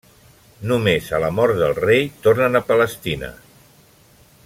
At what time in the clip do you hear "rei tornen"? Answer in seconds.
1.83-2.61